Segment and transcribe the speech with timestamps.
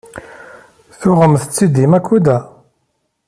[0.99, 2.37] Tuɣemt-tt-id deg Makuda?